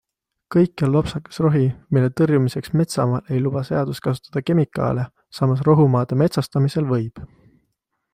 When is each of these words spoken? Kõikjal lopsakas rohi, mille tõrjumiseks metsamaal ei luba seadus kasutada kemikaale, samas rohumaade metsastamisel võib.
Kõikjal 0.53 0.91
lopsakas 0.93 1.37
rohi, 1.45 1.61
mille 1.97 2.09
tõrjumiseks 2.21 2.73
metsamaal 2.81 3.29
ei 3.35 3.43
luba 3.45 3.63
seadus 3.69 4.01
kasutada 4.07 4.43
kemikaale, 4.47 5.05
samas 5.41 5.63
rohumaade 5.69 6.19
metsastamisel 6.23 6.89
võib. 6.95 7.23